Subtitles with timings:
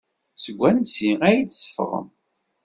[0.43, 2.07] Seg wansi ay d-teffɣem?